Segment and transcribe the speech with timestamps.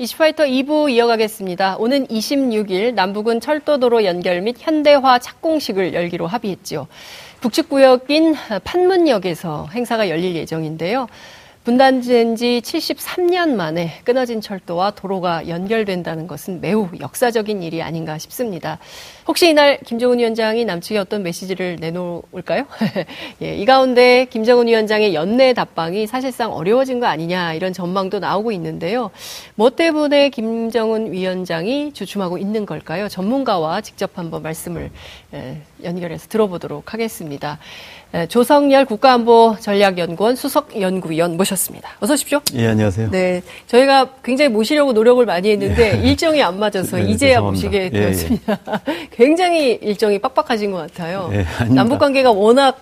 [0.00, 1.76] 이슈파이터 2부 이어가겠습니다.
[1.78, 6.86] 오는 26일 남북은 철도도로 연결 및 현대화 착공식을 열기로 합의했죠.
[7.40, 11.08] 북측구역인 판문역에서 행사가 열릴 예정인데요.
[11.68, 18.78] 분단된 지 73년 만에 끊어진 철도와 도로가 연결된다는 것은 매우 역사적인 일이 아닌가 싶습니다.
[19.26, 22.64] 혹시 이날 김정은 위원장이 남측에 어떤 메시지를 내놓을까요?
[23.42, 29.10] 예, 이 가운데 김정은 위원장의 연내 답방이 사실상 어려워진 거 아니냐 이런 전망도 나오고 있는데요.
[29.54, 33.10] 뭐 때문에 김정은 위원장이 주춤하고 있는 걸까요?
[33.10, 34.90] 전문가와 직접 한번 말씀을
[35.34, 37.58] 예, 연결해서 들어보도록 하겠습니다.
[38.14, 41.90] 예, 조성열 국가안보 전략연구원 수석연구위원 모셨습니다.
[42.00, 42.40] 어서 오십시오.
[42.54, 43.10] 예, 안녕하세요.
[43.10, 43.42] 네.
[43.66, 46.08] 저희가 굉장히 모시려고 노력을 많이 했는데 예.
[46.08, 47.50] 일정이 안 맞아서 네, 이제야 죄송합니다.
[47.50, 48.58] 모시게 예, 되었습니다.
[48.88, 51.30] 예, 굉장히 일정이 빡빡하신 것 같아요.
[51.34, 51.44] 예,
[51.74, 52.80] 남북 관계가 워낙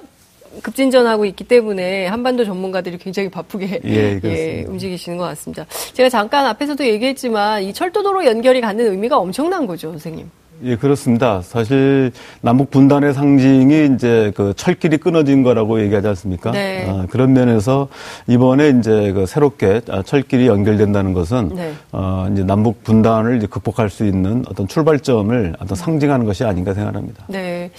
[0.63, 5.67] 급진전하고 있기 때문에 한반도 전문가들이 굉장히 바쁘게 예, 예, 움직이시는 것 같습니다.
[5.93, 10.31] 제가 잠깐 앞에서도 얘기했지만 이 철도도로 연결이 갖는 의미가 엄청난 거죠, 선생님.
[10.65, 11.43] 예, 그렇습니다.
[11.43, 16.51] 사실 남북 분단의 상징이 이제 그 철길이 끊어진 거라고 얘기하지 않습니까?
[16.53, 16.87] 네.
[16.89, 17.89] 아, 그런 면에서
[18.27, 21.73] 이번에 이제 그 새롭게 철길이 연결된다는 것은 네.
[21.93, 27.25] 어, 이제 남북 분단을 이제 극복할 수 있는 어떤 출발점을 어떤 상징하는 것이 아닌가 생각합니다.
[27.29, 27.71] 네.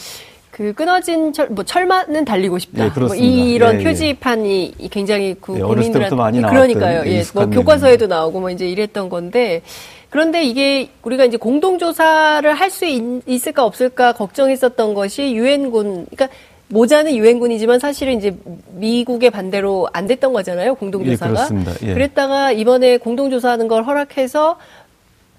[0.58, 2.92] 그 끊어진 철, 뭐 철만은 달리고 싶다.
[2.92, 4.88] 네, 뭐 이런 예, 표지판이 예.
[4.88, 7.04] 굉장히 그 예, 국민들한테 많이 그러니까요.
[7.06, 9.62] 예, 뭐 교과서에도 나오고 뭐 이제 이랬던 건데
[10.10, 12.86] 그런데 이게 우리가 이제 공동조사를 할 수
[13.28, 16.30] 있을까 없을까 걱정했었던 것이 유엔군, 그러니까
[16.70, 18.36] 모자는 유엔군이지만 사실은 이제
[18.74, 21.30] 미국의 반대로 안 됐던 거잖아요, 공동조사가.
[21.30, 21.72] 예, 그렇습니다.
[21.84, 21.94] 예.
[21.94, 24.58] 그랬다가 이번에 공동조사하는 걸 허락해서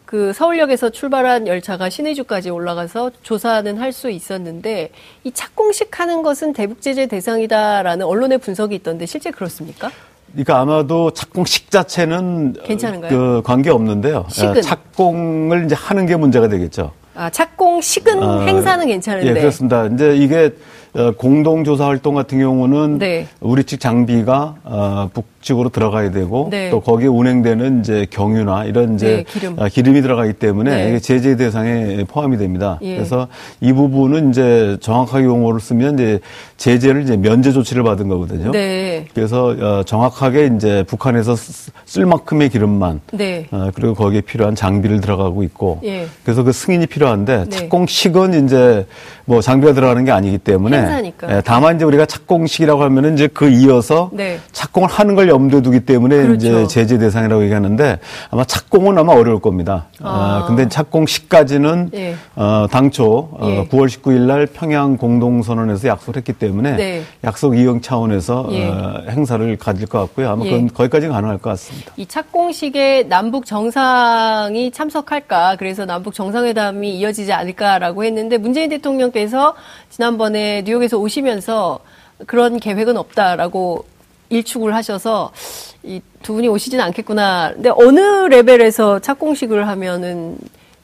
[0.09, 4.91] 그 서울역에서 출발한 열차가 신의주까지 올라가서 조사는 할 수 있었는데
[5.25, 9.91] 이 착공식 하는 것은 대북 제재 대상이다라는 언론의 분석이 있던데 실제 그렇습니까?
[10.33, 13.11] 그러니까 아마도 착공식 자체는 괜찮은가요?
[13.11, 14.27] 그 관계 없는데요.
[14.31, 14.63] 식은.
[14.63, 16.93] 착공을 이제 하는 게 문제가 되겠죠.
[17.15, 19.29] 아, 착공식은 아, 행사는 괜찮은데.
[19.29, 19.87] 예, 그렇습니다.
[19.87, 20.55] 이제 이게
[20.88, 23.27] 어, 공동조사 활동 같은 경우는 네.
[23.41, 26.71] 우리 측 장비가 어, 북측으로 들어가야 되고 네.
[26.71, 29.59] 또 거기에 운행되는 이제 경유나 이런 이제 네, 기름.
[29.59, 30.89] 어, 기름이 들어가기 때문에 네.
[30.89, 32.79] 이게 제재 대상에 포함이 됩니다.
[32.83, 32.97] 예.
[32.97, 33.29] 그래서
[33.61, 36.21] 이 부분은 이제 정확하게 용어를 쓰면 이제
[36.57, 38.51] 제재를 이제 면제 조치를 받은 거거든요.
[38.51, 39.07] 네.
[39.15, 41.37] 그래서 어, 정확하게 이제 북한에서
[41.85, 43.47] 쓸 만큼의 기름만 네.
[43.51, 46.07] 어, 그리고 거기에 필요한 장비를 들어가고 있고 예.
[46.25, 47.51] 그래서 그 승인이 필요한데 네.
[47.51, 48.87] 착공식은 이제
[49.25, 51.37] 뭐 장비가 들어가는 게 아니기 때문에 행사니까.
[51.37, 54.39] 예, 다만 이제 우리가 착공식이라고 하면은 이제 그 이어서 네.
[54.53, 56.35] 착공을 하는 걸 염두에 두기 때문에 그렇죠.
[56.35, 57.99] 이제 제재 대상이라고 얘기하는데
[58.31, 59.87] 아마 착공은 아마 어려울 겁니다.
[60.03, 60.43] 아.
[60.43, 62.15] 어, 근데 착공식까지는 예.
[62.37, 63.69] 어, 당초 어, 예.
[63.69, 67.03] 9월 19일 날 평양 공동선언에서 약속을 했기 때문에 네.
[67.25, 68.69] 약속 이행 차원에서 예.
[68.69, 70.31] 어, 행사를 가질 것 같고요.
[70.31, 70.69] 아마 그건 예.
[70.69, 71.93] 거기까지는 가능할 것 같습니다.
[71.97, 79.55] 이 착공식에 남북 정상이 참석할까 그래서 남북 정상회담이 이어지지 않을까라고 했는데 문재인 대통령께서
[79.91, 81.81] 지난번에 뉴욕에서 오시면서
[82.27, 83.85] 그런 계획은 없다라고
[84.31, 85.33] 일축을 하셔서
[85.83, 87.53] 이 두 분이 오시진 않겠구나.
[87.55, 90.37] 근데 어느 레벨에서 착공식을 하면은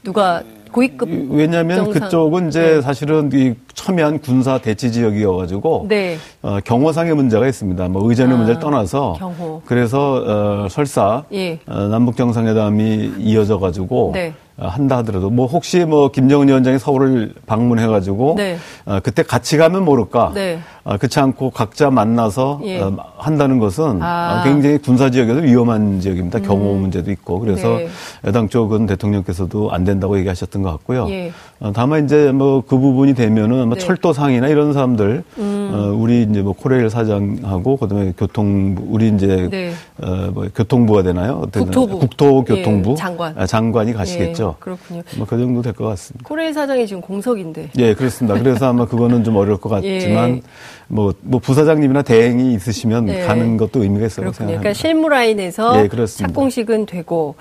[0.03, 0.43] 누가
[0.73, 1.91] 고위급 왜냐하면.
[1.91, 2.81] 그쪽은 이제 네.
[2.81, 6.17] 사실은 이 첨예한 군사 대치 지역이어가지고 네.
[6.43, 7.89] 어, 경호상의 문제가 있습니다.
[7.89, 9.63] 뭐 의전의 아, 문제를 떠나서 경호.
[9.67, 11.59] 그래서 어, 설사 예.
[11.67, 14.35] 어, 남북 정상회담이 이어져가지고 네.
[14.57, 18.57] 어, 한다 하더라도 뭐 혹시 뭐 김정은 위원장이 서울을 방문해 가지고 네.
[18.85, 20.61] 어, 그때 같이 가면 모를까 네.
[20.85, 22.81] 어, 그렇지 않고 각자 만나서 예.
[22.81, 24.43] 어, 한다는 것은 아.
[24.45, 26.39] 굉장히 군사 지역에서 위험한 지역입니다.
[26.39, 26.43] 음.
[26.45, 27.89] 경호 문제도 있고 그래서 네.
[28.25, 31.09] 여당 쪽은 대통령께서도 안 된다고 얘기하셨던 것 같고요.
[31.11, 31.33] 예.
[31.61, 33.81] 어, 다만 이제 뭐 그 부분이 되면은 뭐 네.
[33.81, 35.54] 철도상이나 이런 사람들 음.
[35.73, 39.73] 어, 우리 이제 뭐 코레일 사장하고 그다음에 교통부 우리 이제 네.
[40.03, 41.43] 어, 뭐 교통부가 되나요?
[41.53, 42.95] 국토부 국토교통부 예.
[42.97, 44.55] 장관 아, 장관이 가시겠죠.
[44.57, 44.61] 예.
[44.61, 45.03] 그렇군요.
[45.17, 46.29] 뭐 그 정도 될 것 같습니다.
[46.29, 47.71] 코레일 사장이 지금 공석인데.
[47.79, 48.39] 예, 그렇습니다.
[48.39, 50.43] 그래서 아마 그거는 좀 어려울 것 같지만 예.
[50.89, 53.27] 뭐, 뭐 부사장님이나 대행이 있으시면 네.
[53.27, 54.27] 가는 것도 의미가 있어요.
[54.27, 54.49] 그렇군요.
[54.49, 57.35] 그러니까 실무 라인에서 네, 착공식은 되고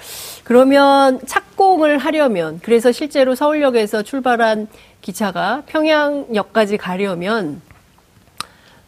[0.44, 4.68] 그러면 착공을 하려면 그래서 실제로 서울역에서 출발한
[5.02, 7.62] 기차가 평양역까지 가려면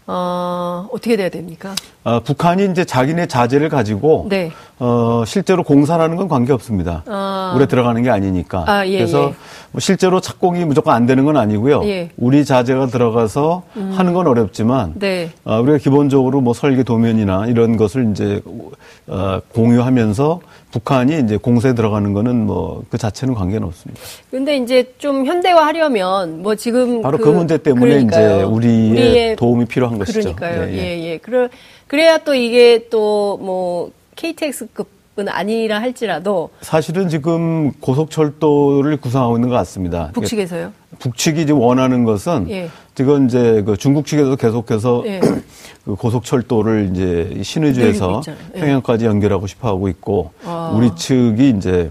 [0.08, 1.74] 어, 어떻게 돼야 됩니까?
[2.04, 4.52] 어, 북한이 이제 자기네 자재를 가지고 네.
[4.78, 7.04] 어, 실제로 공사하는 건 관계 없습니다.
[7.08, 7.52] 아.
[7.56, 8.66] 물에 들어가는 게 아니니까.
[8.68, 9.36] 아, 예, 그래서 예.
[9.72, 11.84] 뭐 실제로 착공이 무조건 안 되는 건 아니고요.
[11.86, 12.12] 예.
[12.18, 13.94] 우리 자재가 들어가서 음.
[13.96, 15.32] 하는 건 어렵지만 네.
[15.44, 18.42] 어, 우리가 기본적으로 뭐 설계 도면이나 이런 것을 이제
[19.08, 20.40] 어, 공유하면서
[20.76, 24.02] 북한이 이제 공세에 들어가는 거는 뭐 그 자체는 관계는 없습니다.
[24.30, 28.36] 근데 이제 좀 현대화하려면 뭐 지금 바로 그, 그 문제 때문에 그러니까요.
[28.36, 30.36] 이제 우리의, 우리의 도움이 필요한 것이죠.
[30.36, 30.70] 그러니까요.
[30.70, 30.78] 예, 예.
[31.00, 31.18] 예, 예.
[31.18, 31.48] 그래,
[31.88, 39.56] 그래야 또 이게 또 뭐 KTX급 은 아니라 할지라도 사실은 지금 고속철도를 구상하고 있는 것
[39.56, 40.12] 같습니다.
[40.14, 40.74] 북측에서요?
[41.00, 42.70] 북측이 지금 원하는 것은 예.
[42.96, 45.22] 지금 이제 그 중국 측에서 계속해서 예.
[45.86, 48.24] 그 고속철도를 이제 신의주에서
[48.56, 48.60] 예.
[48.60, 50.74] 평양까지 연결하고 싶어 하고 있고 아.
[50.76, 51.90] 우리 측이 이제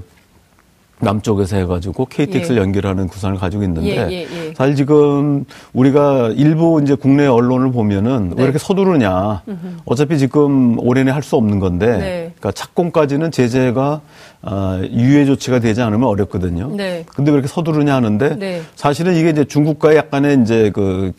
[1.00, 2.61] 남쪽에서 해가지고 KTX를 예.
[2.61, 8.31] 연결하는 구상을 가지고 있는데 예, 예, 예, 사실 지금 우리가 일부 이제 국내 언론을 보면은
[8.31, 8.35] 네.
[8.38, 9.76] 왜 이렇게 서두르냐 음흠.
[9.85, 12.32] 어차피 지금 올해내 할 수 없는 건데 네.
[12.38, 14.00] 그러니까 착공까지는 제재가
[14.43, 16.69] 어, 유예 조치가 되지 않으면 어렵거든요.
[16.76, 17.05] 네.
[17.14, 18.62] 근데 왜 이렇게 서두르냐 하는데 네.
[18.76, 21.12] 사실은 이게 이제 중국과의 약간의 이제 그,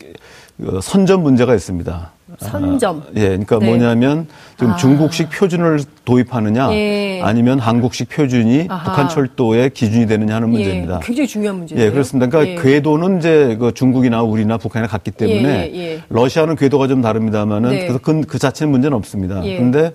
[0.58, 2.12] 그 선전 문제가 있습니다.
[2.38, 2.98] 선점.
[2.98, 3.66] 아, 예, 그러니까 네.
[3.66, 4.26] 뭐냐면
[4.58, 4.76] 지금 아.
[4.76, 7.20] 중국식 표준을 도입하느냐 예.
[7.22, 8.84] 아니면 한국식 표준이 아하.
[8.84, 10.96] 북한 철도의 기준이 되느냐 하는 예, 문제입니다.
[10.96, 11.00] 예.
[11.06, 11.80] 굉장히 중요한 문제죠.
[11.80, 12.28] 예, 그렇습니다.
[12.28, 12.62] 그러니까 예.
[12.62, 17.78] 궤도는 이제 그 중국이나 우리나 북한이나 같기 때문에 예, 예, 러시아는 궤도가 좀 다릅니다만은 네.
[17.80, 19.40] 그래서 그, 그 자체는 문제는 없습니다.
[19.42, 19.92] 그런데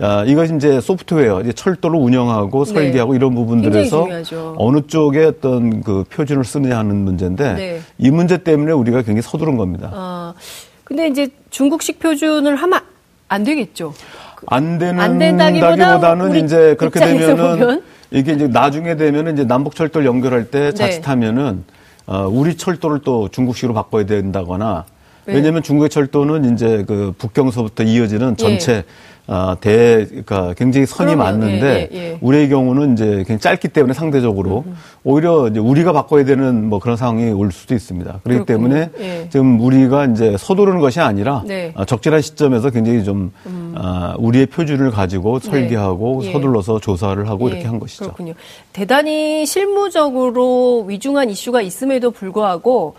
[0.00, 2.72] 야, 이것이 이제 소프트웨어, 이제 철도를 운영하고 네.
[2.72, 3.16] 설계하고 네.
[3.16, 4.08] 이런 부분들에서
[4.56, 7.80] 어느 쪽에 어떤 그 표준을 쓰느냐 하는 문제인데 네.
[7.98, 9.90] 이 문제 때문에 우리가 굉장히 서두른 겁니다.
[9.92, 10.34] 아,
[10.88, 12.80] 근데 이제 중국식 표준을 하면
[13.28, 13.92] 안 되겠죠.
[14.46, 17.82] 안 되는 안 다기보다는 이제 그렇게 되면은 보면.
[18.10, 20.72] 이게 이제 나중에 되면은 이제 남북 철도를 연결할 때 네.
[20.72, 21.64] 자칫하면은
[22.06, 24.86] 어, 우리 철도를 또 중국식으로 바꿔야 된다거나
[25.26, 25.34] 네.
[25.34, 28.84] 왜냐하면 중국의 철도는 이제 그 북경서부터 이어지는 전체 예.
[29.30, 32.18] 아, 대, 그러니까 굉장히 선이 그러면, 많는데 예, 예, 예.
[32.22, 34.76] 우리의 경우는 이제 굉장히 짧기 때문에 상대적으로 음, 음.
[35.04, 38.20] 오히려 이제 우리가 바꿔야 되는 뭐 그런 상황이 올 수도 있습니다.
[38.24, 38.44] 그렇기 그렇군요.
[38.46, 39.28] 때문에 예.
[39.28, 41.72] 지금 우리가 이제 서두르는 것이 아니라 네.
[41.76, 43.74] 아, 적절한 시점에서 굉장히 좀 음.
[43.76, 45.50] 아, 우리의 표준을 가지고 네.
[45.50, 46.32] 설계하고 네.
[46.32, 48.04] 서둘러서 조사를 하고 이렇게 한 것이죠.
[48.04, 48.32] 그렇군요.
[48.72, 52.94] 대단히 실무적으로 위중한 이슈가 있음에도 불구하고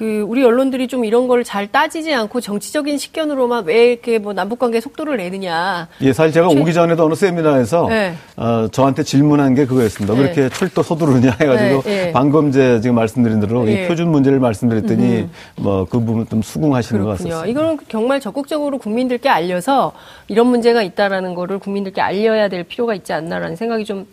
[0.00, 4.58] 그 우리 언론들이 좀 이런 걸 잘 따지지 않고 정치적인 식견으로만 왜 이렇게 뭐 남북
[4.58, 5.88] 관계 속도를 내느냐.
[6.00, 6.58] 예, 사실 제가 최...
[6.58, 8.14] 오기 전에도 어느 세미나에서 네.
[8.36, 10.14] 어, 저한테 질문한 게 그거였습니다.
[10.14, 10.20] 네.
[10.20, 12.12] 왜 이렇게 철도 서두르냐 해가지고 네, 네.
[12.12, 13.88] 방금 제 지금 말씀드린 대로 이 네.
[13.88, 17.04] 표준 문제를 말씀드렸더니 뭐 그 부분 좀 수긍하시는 그렇군요.
[17.04, 17.46] 것 같습니다.
[17.46, 19.92] 이거는 정말 적극적으로 국민들께 알려서
[20.28, 24.06] 이런 문제가 있다라는 거를 국민들께 알려야 될 필요가 있지 않나라는 생각이 좀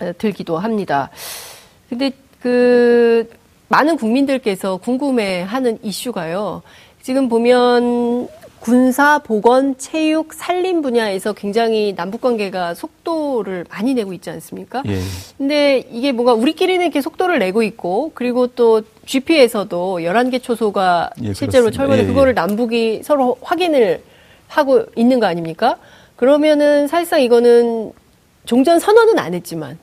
[0.00, 1.10] 어, 들기도 합니다.
[1.88, 2.10] 근데
[2.40, 3.28] 그
[3.72, 6.60] 많은 국민들께서 궁금해하는 이슈가요.
[7.00, 8.28] 지금 보면
[8.60, 14.82] 군사, 보건, 체육, 산림 분야에서 굉장히 남북 관계가 속도를 많이 내고 있지 않습니까?
[14.86, 14.98] 예.
[15.38, 21.70] 근데 이게 뭔가 우리끼리는 이렇게 속도를 내고 있고 그리고 또 GP에서도 11개 초소가 예, 실제로
[21.70, 24.02] 철거돼 예, 예, 그거를 남북이 서로 확인을
[24.48, 25.78] 하고 있는 거 아닙니까?
[26.16, 27.92] 그러면은 사실상 이거는
[28.44, 29.78] 종전 선언은 안 했지만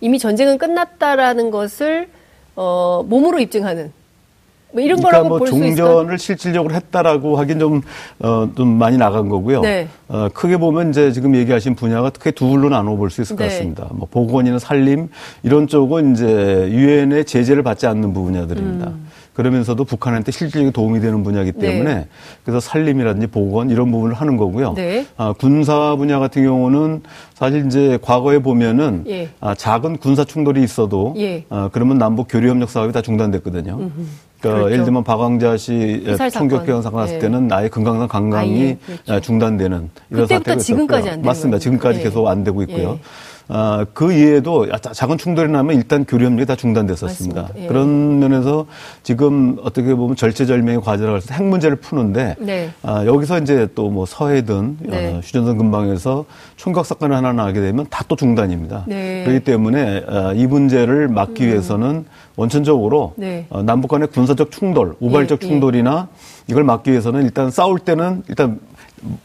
[0.00, 2.08] 이미 전쟁은 끝났다라는 것을
[2.56, 3.92] 어, 몸으로 입증하는
[4.72, 5.76] 뭐 이런 그러니까 거라고 뭐 볼수 있어요.
[5.76, 7.82] 종전을 실질적으로 했다라고 하긴 좀,
[8.18, 9.60] 어, 좀 많이 나간 거고요.
[9.60, 9.86] 네.
[10.08, 13.44] 어, 크게 보면 이제 지금 얘기하신 분야가 크게 두로 나눠 볼 수 있을 네.
[13.44, 13.86] 것 같습니다.
[13.92, 15.10] 뭐 보건이나 산림
[15.44, 16.26] 이런 쪽은 이제
[16.72, 18.86] 유엔의 제재를 받지 않는 분야들입니다.
[18.88, 19.06] 음.
[19.34, 21.58] 그러면서도 북한한테 실질적인 도움이 되는 분야이기 네.
[21.58, 22.08] 때문에 네.
[22.44, 24.74] 그래서 산림이라든지 보건 이런 부분을 하는 거고요.
[24.74, 25.06] 네.
[25.16, 27.02] 아, 군사 분야 같은 경우는
[27.34, 29.28] 사실 이제 과거에 보면은 예.
[29.40, 31.44] 아, 작은 군사 충돌이 있어도 예.
[31.50, 33.74] 아, 그러면 남북 교류 협력 사업이 다 중단됐거든요.
[33.74, 34.06] 음흠.
[34.40, 34.72] 그러니까 그렇죠.
[34.72, 37.18] 예를 들면 박광자 씨 총격병 사건 났을 예.
[37.18, 38.78] 때는 아예 금강산 관광이 아, 예.
[39.04, 39.20] 그렇죠.
[39.20, 41.58] 중단되는 이런 사태가 지금까지 안 맞습니다.
[41.58, 42.02] 지금까지 예.
[42.04, 43.00] 계속 안 되고 있고요.
[43.48, 47.48] 아, 그 이외에도 작은 충돌이 나면 일단 교류 협력이 다 중단됐었습니다.
[47.56, 47.66] 예.
[47.66, 48.66] 그런 면에서
[49.02, 52.70] 지금 어떻게 보면 절체절명의 과제라고 해서 핵 문제를 푸는데 네.
[52.82, 55.14] 아, 여기서 이제 또 뭐 서해든 네.
[55.14, 56.24] 어, 휴전선 근방에서
[56.56, 58.84] 총각 사건이 하나 나게 되면 다 또 중단입니다.
[58.86, 59.22] 네.
[59.24, 61.48] 그렇기 때문에 아, 이 문제를 막기 음.
[61.48, 62.04] 위해서는
[62.36, 63.46] 원천적으로 네.
[63.50, 65.48] 어, 남북 간의 군사적 충돌, 우발적 예, 예.
[65.50, 66.08] 충돌이나
[66.48, 68.58] 이걸 막기 위해서는 일단 싸울 때는 일단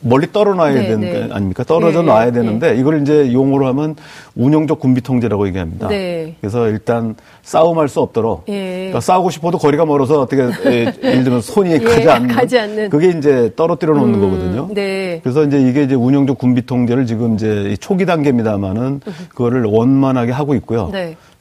[0.02, 1.28] 멀리 떨어놔야 네, 되는 네.
[1.28, 1.64] 거 아닙니까?
[1.64, 2.32] 떨어져 네, 놔야 네.
[2.32, 3.96] 되는데 이걸 이제 용어로 하면
[4.36, 5.88] 운영적 군비 통제라고 얘기합니다.
[5.88, 6.36] 네.
[6.42, 8.76] 그래서 일단 싸움할 수 없도록 예.
[8.76, 12.90] 그러니까 싸우고 싶어도 거리가 멀어서 어떻게 예, 를 들면 손이 예, 가지, 않는, 가지 않는
[12.90, 14.70] 그게 이제 떨어뜨려 놓는 음, 거거든요.
[14.74, 15.20] 네.
[15.24, 20.92] 그래서 이제 이게 이제 운영적 군비 통제를 지금 이제 초기 단계입니다만은 그거를 원만하게 하고 있고요.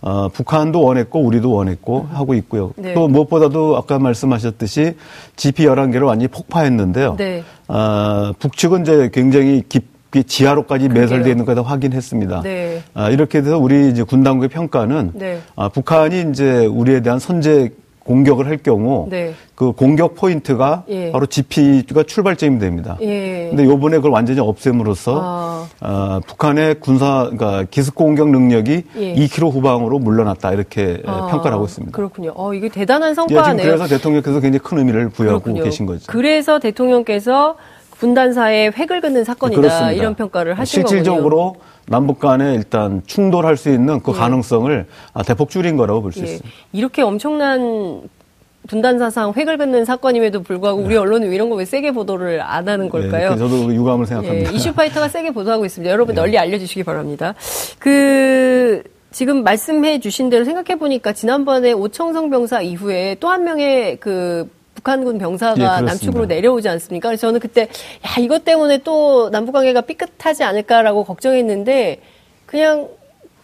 [0.03, 0.09] 네.
[0.09, 2.17] 어, 북한도 원했고 우리도 원했고 음.
[2.17, 2.73] 하고 있고요.
[2.77, 2.95] 네.
[2.95, 4.95] 또 무엇보다도 아까 말씀하셨듯이
[5.37, 7.17] GP 11개를 완전히 폭파했는데요.
[7.17, 7.43] 네.
[7.67, 12.43] 어, 북측은 이제 굉장히 깊게 지하로까지 매설되어 있는 거다 확인했습니다.
[12.43, 12.83] 네.
[12.95, 15.41] 아, 이렇게 돼서 우리 이제 군 당국의 평가는 네.
[15.57, 17.71] 아, 북한이 이제 우리에 대한 선제
[18.09, 19.35] 공격을 할 경우 네.
[19.55, 21.13] 그 공격 포인트가 예.
[21.13, 22.97] 바로 GP가 출발점이 됩니다.
[23.03, 23.49] 예.
[23.51, 25.69] 근데 요번에 그걸 완전히 없앰으로써 아.
[25.83, 29.15] 어, 북한의 군사 그러니까 기습 공격 능력이 예.
[29.15, 31.27] 2km 후방으로 물러났다 이렇게 아.
[31.31, 31.95] 평가를 하고 있습니다.
[31.95, 32.33] 그렇군요.
[32.35, 33.63] 어, 이게 대단한 성과네요.
[33.63, 35.65] 예, 그래서 대통령께서 굉장히 큰 의미를 부여하고 그렇군요.
[35.65, 36.05] 계신 거죠.
[36.07, 37.57] 그래서 대통령께서
[37.99, 39.93] 분단사에 획을 긋는 사건이다 그렇습니다.
[39.93, 41.65] 이런 평가를 하신 실질적으로 거군요.
[41.89, 44.17] 남북 간에 일단 충돌할 수 있는 그 예.
[44.17, 46.25] 가능성을 아, 대폭 줄인 거라고 볼수 예.
[46.25, 46.49] 있습니다.
[46.73, 48.03] 이렇게 엄청난
[48.67, 50.97] 분단 사상 획을 긋는 사건임에도 불구하고 우리 네.
[50.97, 53.31] 언론은 이런 거 왜 세게 보도를 안 하는 네, 걸까요?
[53.31, 54.53] 네, 저도 유감을 생각합니다.
[54.53, 55.91] 예, 이슈파이터가 세게 보도하고 있습니다.
[55.91, 56.21] 여러분 네.
[56.21, 57.35] 널리 알려주시기 바랍니다.
[57.79, 64.51] 그 지금 말씀해 주신 대로 생각해 보니까 지난번에 오청성 병사 이후에 또 한 명의 그
[64.79, 67.09] 북한군 병사가 예, 남측으로 내려오지 않습니까?
[67.09, 72.01] 그래서 저는 그때 야 이것 때문에 또 남북 관계가 삐끗하지 않을까라고 걱정했는데
[72.47, 72.89] 그냥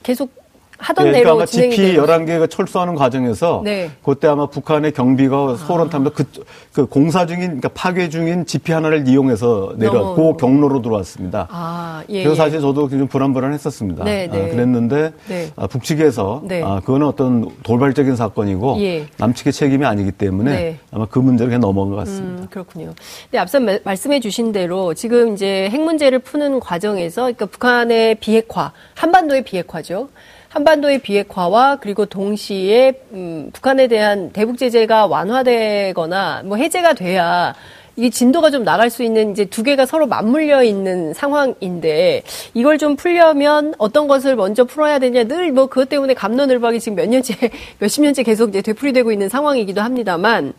[0.04, 0.30] 계속
[0.78, 3.90] 하던 네, 그러니까 대로 아마 GP 11개가 철수하는 과정에서 네.
[4.02, 6.24] 그때 아마 북한의 경비가 소론 타면서 그,
[6.72, 11.48] 그 공사 중인 그러니까 파괴 중인 GP 하나를 이용해서 내려왔고 경로로 들어왔습니다.
[11.50, 12.36] 아, 예, 그래서 예.
[12.36, 14.04] 사실 저도 좀 불안불안했었습니다.
[14.04, 14.48] 네, 아, 네.
[14.50, 15.50] 그랬는데 네.
[15.56, 16.62] 아, 북측에서 네.
[16.62, 19.06] 아, 그거는 어떤 돌발적인 사건이고 예.
[19.16, 20.78] 남측의 책임이 아니기 때문에 네.
[20.90, 22.42] 아마 그 문제를 그냥 넘어간 것 같습니다.
[22.42, 22.94] 음, 그렇군요.
[23.30, 29.42] 네, 앞서 말씀해 주신 대로 지금 이제 핵 문제를 푸는 과정에서 그러니까 북한의 비핵화, 한반도의
[29.42, 30.08] 비핵화죠.
[30.54, 37.54] 한반도의 비핵화와 그리고 동시에 음, 북한에 대한 대북 제재가 완화되거나 뭐 해제가 돼야
[37.96, 42.22] 이 진도가 좀 나갈 수 있는 이제 두 개가 서로 맞물려 있는 상황인데
[42.54, 45.24] 이걸 좀 풀려면 어떤 것을 먼저 풀어야 되냐?
[45.24, 47.34] 늘 뭐 그것 때문에 감론을박이 지금 몇 년째
[47.80, 50.52] 몇십 년째 계속 이제 되풀이되고 있는 상황이기도 합니다만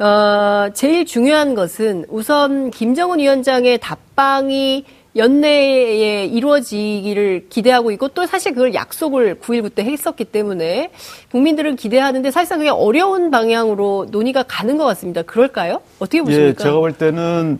[0.00, 4.84] 어 제일 중요한 것은 우선 김정은 위원장의 답방이
[5.16, 10.90] 연내에 이루어지기를 기대하고 있고 또 사실 그걸 약속을 9일부터 했었기 때문에
[11.30, 15.22] 국민들은 기대하는데 사실상 그냥 어려운 방향으로 논의가 가는 것 같습니다.
[15.22, 15.80] 그럴까요?
[15.98, 16.48] 어떻게 보십니까?
[16.48, 17.58] 예, 제가 볼 때는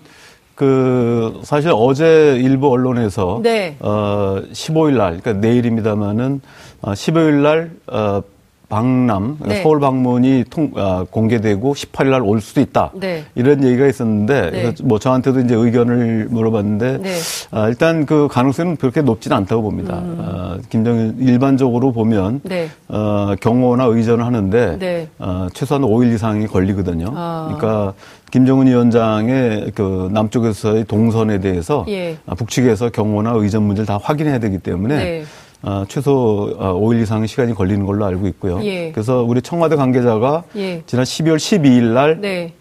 [0.54, 3.76] 그 사실 어제 일부 언론에서 네.
[3.80, 6.40] 어 15일 날 그러니까 내일입니다마는
[6.80, 8.22] 어 15일 날 어,
[8.68, 9.62] 방남 네.
[9.62, 13.24] 서울 방문이 통, 아, 공개되고 18일 날 올 수도 있다 네.
[13.36, 14.72] 이런 얘기가 있었는데 네.
[14.82, 17.14] 뭐 저한테도 이제 의견을 물어봤는데 네.
[17.52, 19.98] 아, 일단 그 가능성은 그렇게 높지는 않다고 봅니다.
[19.98, 20.18] 음.
[20.20, 22.68] 아, 김정일 일반적으로 보면 네.
[22.88, 25.08] 어, 경호나 의전을 하는데 네.
[25.18, 27.12] 어, 최소한 5일 이상이 걸리거든요.
[27.14, 27.54] 아.
[27.56, 27.94] 그러니까
[28.32, 32.16] 김정은 위원장의 그 남쪽에서의 동선에 대해서 예.
[32.26, 35.22] 아, 북측에서 경호나 의전 문제를 다 확인해야 되기 때문에.
[35.62, 35.70] 네.
[35.70, 38.60] 어, 최소 어, 5일 이상 시간이 걸리는 걸로 알고 있고요.
[38.64, 38.92] 예.
[38.92, 40.82] 그래서 우리 청와대 관계자가 예.
[40.86, 42.52] 지난 12월 12일 날 네.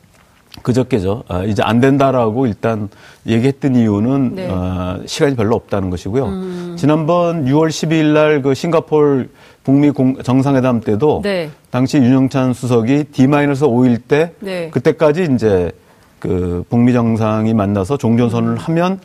[0.61, 1.23] 그저께죠.
[1.27, 2.87] 아, 이제 안 된다라고 일단
[3.27, 4.47] 얘기했던 이유는 네.
[4.49, 6.25] 어, 시간이 별로 없다는 것이고요.
[6.25, 6.75] 음.
[6.77, 9.29] 지난번 6월 12일 날 그 싱가폴
[9.63, 11.49] 북미 공, 정상회담 때도 네.
[11.71, 14.69] 당시 윤영찬 수석이 D-5일 때 네.
[14.69, 15.71] 그때까지 이제
[16.19, 18.57] 그 북미 정상이 만나서 종전선을 음.
[18.57, 18.99] 하면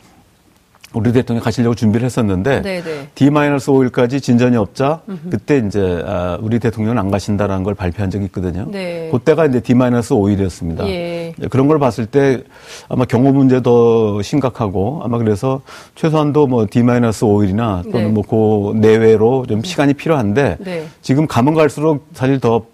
[0.93, 3.09] 우리 대통령이 가시려고 준비를 했었는데 네네.
[3.15, 5.29] D-5일까지 진전이 없자 음흠.
[5.29, 8.67] 그때 이제 아, 우리 대통령은 안 가신다라는 걸 발표한 적이 있거든요.
[8.69, 9.09] 네.
[9.11, 10.85] 그때가 이제 D-5일이었습니다.
[10.87, 11.33] 예.
[11.37, 12.43] 네, 그런 걸 봤을 때
[12.89, 15.61] 아마 경호 문제 더 심각하고 아마 그래서
[15.95, 18.11] 최소한도 뭐 D-5일이나 또는 네.
[18.11, 20.85] 뭐그 내외로 좀 시간이 필요한데 네.
[21.01, 22.65] 지금 가면 갈수록 사실 더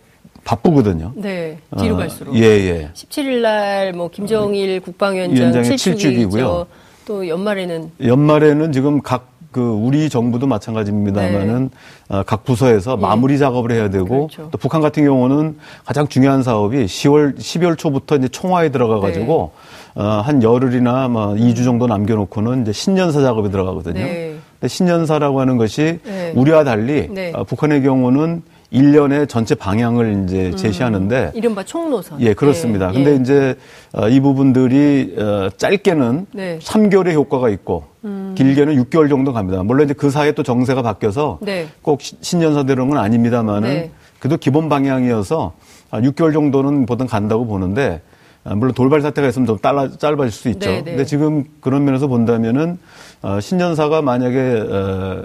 [0.44, 1.12] 바쁘거든요.
[1.16, 1.58] 네.
[1.78, 2.34] 뒤로 어, 갈수록.
[2.36, 2.90] 예, 예.
[2.94, 6.66] 17일 날 뭐 김정일 국방위원장 7축이고요.
[7.08, 11.70] 또 연말에는 연말에는 지금 각 그 우리 정부도 마찬가지입니다만은
[12.10, 12.16] 네.
[12.16, 13.02] 어, 각 부서에서 예.
[13.02, 14.50] 마무리 작업을 해야 되고 그렇죠.
[14.52, 19.54] 또 북한 같은 경우는 가장 중요한 사업이 10월 12월 초부터 이제 총화에 들어가 가지고
[19.96, 20.04] 네.
[20.04, 24.00] 어, 한 열흘이나 뭐 2주 정도 남겨 놓고는 이제 신년사 작업에 들어가거든요.
[24.00, 24.36] 네.
[24.60, 26.34] 근데 신년사라고 하는 것이 네.
[26.36, 27.32] 우리와 달리 네.
[27.34, 30.56] 어, 북한의 경우는 1년의 전체 방향을 이제 음.
[30.56, 32.20] 제시하는데 음, 이른바 총노선.
[32.22, 32.90] 예, 그렇습니다.
[32.90, 32.94] 예.
[32.94, 33.16] 근데 예.
[33.16, 33.56] 이제
[33.94, 36.60] 어, 이 부분들이 어, 짧게는 네.
[36.60, 38.36] 3개월의 효과가 있고 음.
[38.38, 39.64] 길게는 6개월 정도 갑니다.
[39.64, 41.68] 물론 이제 그 사이에 또 정세가 바뀌어서 네.
[41.82, 43.92] 꼭 신년사대로는 는 아닙니다만은 네.
[44.20, 45.54] 그래도 기본 방향이어서
[45.92, 48.17] 6개월 정도는 보통 간다고 보는데 아,
[48.56, 50.70] 물론 돌발 사태가 있으면 좀 짧아, 짧아질 수 있죠.
[50.70, 50.84] 네네.
[50.84, 52.78] 근데 지금 그런 면에서 본다면은
[53.22, 55.24] 어, 신년사가 만약에 어,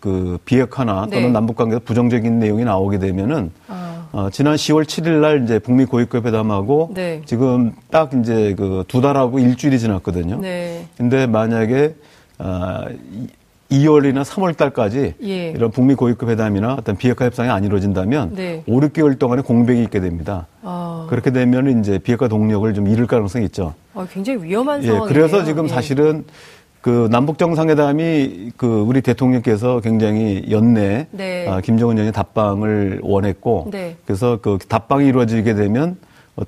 [0.00, 1.28] 그 비핵화나 또는 네.
[1.30, 4.08] 남북 관계에서 부정적인 내용이 나오게 되면은 아.
[4.10, 7.22] 어, 지난 10월 7일 날 이제 북미 고위급 회담하고 네.
[7.26, 10.40] 지금 딱 이제 그 두 달하고 일주일이 지났거든요.
[10.40, 10.86] 네.
[10.96, 11.94] 근데 만약에
[12.38, 12.84] 어,
[13.70, 15.50] 2월이나 3월 달까지 예.
[15.50, 18.62] 이런 북미 고위급 회담이나 어떤 비핵화 협상이 안 이루어진다면 네.
[18.66, 20.46] 5, 6개월 동안에 공백이 있게 됩니다.
[21.08, 21.10] 아.
[21.10, 23.74] 그렇게 되면 이제 비핵화 동력을 좀 잃을 가능성이 있죠.
[23.94, 25.08] 아, 굉장히 위험한 상황이에요.
[25.08, 25.68] 예, 그래서 지금 예.
[25.68, 26.24] 사실은
[26.80, 31.48] 그 남북 정상회담이 그 우리 대통령께서 굉장히 연내 네.
[31.48, 33.96] 아, 김정은 형의 답방을 원했고 네.
[34.06, 35.96] 그래서 그 답방이 이루어지게 되면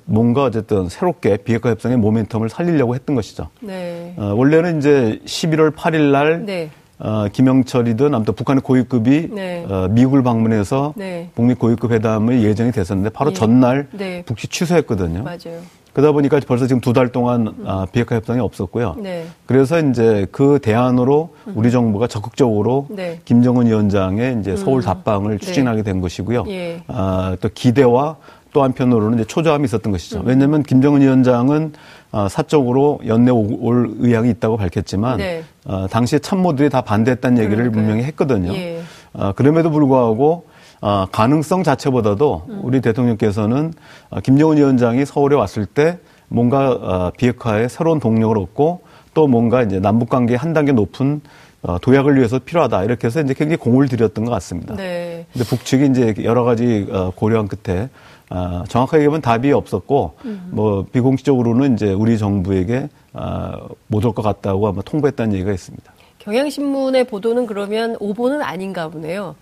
[0.05, 3.49] 뭔가 어쨌든 새롭게 비핵화 협상의 모멘텀을 살리려고 했던 것이죠.
[3.59, 4.13] 네.
[4.17, 6.69] 어, 원래는 이제 11월 8일 날 네.
[7.03, 9.65] 어, 김영철이든 아무튼 북한의 고위급이 네.
[9.67, 11.29] 어, 미국을 방문해서 네.
[11.33, 13.33] 북미 고위급 회담의 예정이 됐었는데 바로 예.
[13.33, 14.21] 전날 네.
[14.25, 15.23] 북시 취소했거든요.
[15.23, 15.61] 맞아요.
[15.93, 17.63] 그러다 보니까 벌써 지금 두 달 동안 음.
[17.65, 18.95] 아, 비핵화 협상이 없었고요.
[18.99, 19.25] 네.
[19.47, 21.53] 그래서 이제 그 대안으로 음.
[21.55, 23.19] 우리 정부가 적극적으로 네.
[23.25, 24.85] 김정은 위원장의 이제 서울 음.
[24.85, 25.45] 답방을 네.
[25.45, 26.45] 추진하게 된 것이고요.
[26.49, 26.83] 예.
[26.87, 28.17] 아, 또 기대와
[28.53, 30.19] 또 한편으로는 이제 초조함이 있었던 것이죠.
[30.19, 30.27] 음.
[30.27, 31.73] 왜냐하면 김정은 위원장은
[32.11, 35.43] 아, 사적으로 연내 올 의향이 있다고 밝혔지만 네.
[35.65, 37.81] 아, 당시에 참모들이 다 반대했다는 얘기를 그러니까요.
[37.81, 38.53] 분명히 했거든요.
[38.53, 38.81] 예.
[39.13, 40.45] 아, 그럼에도 불구하고
[40.81, 42.59] 아, 가능성 자체보다도 음.
[42.63, 43.73] 우리 대통령께서는
[44.09, 48.81] 아, 김정은 위원장이 서울에 왔을 때 뭔가 아, 비핵화에 새로운 동력을 얻고
[49.13, 51.21] 또 뭔가 이제 남북 관계 한 단계 높은
[51.63, 54.75] 어, 도약을 위해서 필요하다 이렇게 해서 이제 굉장히 공을 들였던 것 같습니다.
[54.75, 55.27] 네.
[55.31, 57.89] 근데 북측이 이제 여러 가지 어, 고려한 끝에
[58.33, 60.49] 아, 정확하게 보면 답이 없었고 음.
[60.51, 63.57] 뭐 비공식적으로는 이제 우리 정부에게 아,
[63.87, 65.91] 못올 것 같다고 아마 통보했다는 얘기가 있습니다.
[66.19, 69.35] 경향신문의 보도는 그러면 오보는 아닌가 보네요.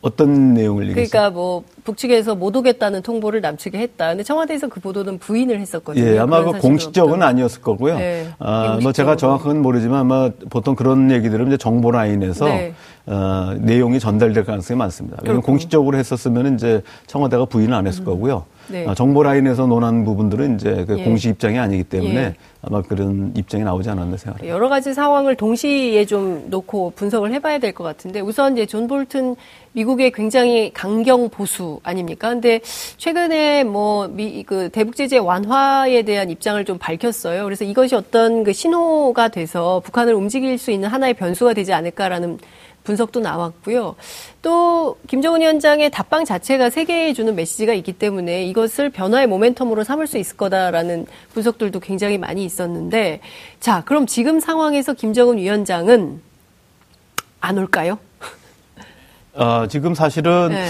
[0.00, 1.10] 어떤 내용을 얘기했어요?
[1.10, 4.08] 그러니까 뭐 북측에서 못 오겠다는 통보를 남측에 했다.
[4.10, 6.06] 근데 청와대에서 그 보도는 부인을 했었거든요.
[6.06, 7.28] 예, 아마 그 공식적은 없던.
[7.28, 7.98] 아니었을 거고요.
[7.98, 12.74] 네, 아, 뭐 제가 정확한 모르지만 아마 보통 그런 얘기들은 이제 정보 라인에서 네.
[13.10, 15.16] 어, 내용이 전달될 가능성이 많습니다.
[15.22, 18.04] 왜냐하면 공식적으로 했었으면 이제 청와대가 부인을 안 했을 음.
[18.04, 18.44] 거고요.
[18.70, 18.84] 네.
[18.86, 21.04] 어, 정보 라인에서 논한 부분들은 이제 그 예.
[21.04, 22.34] 공식 입장이 아니기 때문에 예.
[22.60, 24.52] 아마 그런 입장이 나오지 않았나 생각합니다.
[24.54, 29.36] 여러 가지 상황을 동시에 좀 놓고 분석을 해봐야 될 것 같은데 우선 이제 존 볼튼
[29.72, 32.28] 미국의 굉장히 강경 보수 아닙니까?
[32.28, 32.60] 근데
[32.98, 37.44] 최근에 뭐 이 그 대북 제재 완화에 대한 입장을 좀 밝혔어요.
[37.44, 42.38] 그래서 이것이 어떤 그 신호가 돼서 북한을 움직일 수 있는 하나의 변수가 되지 않을까라는
[42.88, 43.96] 분석도 나왔고요.
[44.40, 50.16] 또 김정은 위원장의 답방 자체가 세계에 주는 메시지가 있기 때문에 이것을 변화의 모멘텀으로 삼을 수
[50.16, 51.04] 있을 거다라는
[51.34, 53.20] 분석들도 굉장히 많이 있었는데
[53.60, 56.22] 자, 그럼 지금 상황에서 김정은 위원장은
[57.40, 57.98] 안 올까요?
[59.34, 60.68] 어, 지금 사실은 네.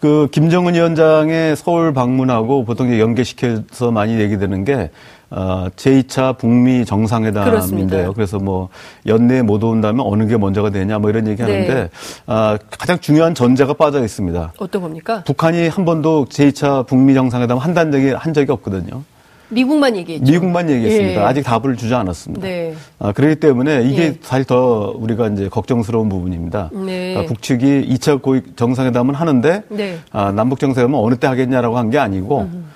[0.00, 4.90] 그 김정은 위원장의 서울 방문하고 보통 연계시켜서 많이 얘기되는 게
[5.30, 8.14] 어, 제2차 북미 정상회담인데요.
[8.14, 8.68] 그래서 뭐
[9.06, 11.90] 연내에 못 온다면 어느 게 먼저가 되냐 뭐 이런 얘기 하는데 네.
[12.26, 14.52] 어, 가장 중요한 전제가 빠져 있습니다.
[14.58, 15.22] 어떤 겁니까?
[15.26, 19.02] 북한이 한 번도 제2차 북미 정상회담 한다는 적이 한 적이 없거든요.
[19.50, 20.30] 미국만 얘기했죠.
[20.30, 21.22] 미국만 얘기했습니다.
[21.22, 21.24] 예.
[21.24, 22.46] 아직 답을 주지 않았습니다.
[22.46, 22.74] 네.
[22.98, 24.14] 아, 그렇기 때문에 이게 예.
[24.20, 26.68] 사실 더 우리가 이제 걱정스러운 부분입니다.
[26.84, 27.16] 네.
[27.16, 29.98] 아, 북측이 2차 고위 정상회담은 하는데 네.
[30.12, 32.66] 아, 남북 정상회담은 어느 때 하겠냐라고 한 게 아니고 음.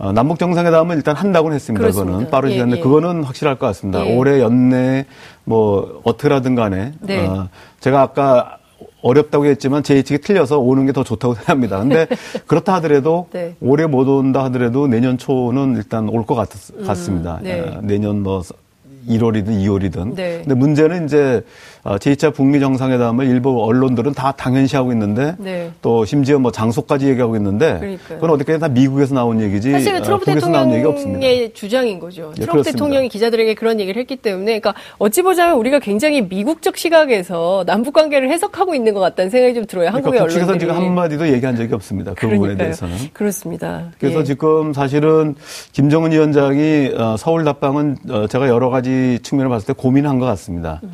[0.00, 1.82] 어, 남북 정상회담은 일단 한다고는 했습니다.
[1.82, 2.12] 그렇습니다.
[2.12, 2.82] 그거는 빠르지 예, 않는데 예.
[2.82, 4.06] 그거는 확실할 것 같습니다.
[4.06, 4.16] 예.
[4.16, 5.04] 올해 연내
[5.44, 7.26] 뭐 어떻게라든 간에 네.
[7.26, 7.48] 어,
[7.80, 8.56] 제가 아까
[9.02, 11.78] 어렵다고 했지만 제 예측이 틀려서 오는 게 더 좋다고 생각합니다.
[11.80, 12.06] 근데
[12.46, 13.54] 그렇다 하더라도 네.
[13.60, 17.36] 올해 못 온다 하더라도 내년 초는 일단 올 것 같습니다.
[17.38, 17.60] 음, 네.
[17.60, 18.42] 어, 내년 뭐
[19.08, 20.14] 1월이든 2월이든.
[20.14, 20.40] 네.
[20.44, 21.42] 근데 문제는 이제
[21.79, 25.70] 어, 제2차 북미 정상회담을 일부 언론들은 다 당연시하고 있는데 네.
[25.80, 28.18] 또 심지어 뭐 장소까지 얘기하고 있는데 그러니까요.
[28.18, 32.32] 그건 어디까지 다 미국에서 나온 얘기지 사실은 어, 트럼프 대통령의 주장인 거죠.
[32.36, 37.64] 예, 트럼프 대통령이 기자들에게 그런 얘기를 했기 때문에 그러니까 어찌 보자면 우리가 굉장히 미국적 시각에서
[37.66, 39.88] 남북 관계를 해석하고 있는 것 같다는 생각이 좀 들어요.
[39.88, 40.58] 한국의 그러니까 언론들이.
[40.58, 42.12] 지금 한 마디도 얘기한 적이 없습니다.
[42.14, 42.96] 그 부분에 대해서는.
[43.12, 43.90] 그렇습니다.
[43.98, 44.24] 그래서 예.
[44.24, 45.34] 지금 사실은
[45.72, 47.96] 김정은 위원장이 어, 서울 답방은
[48.28, 50.80] 제가 여러 가지 측면을 봤을 때 고민한 것 같습니다.
[50.82, 50.90] 음.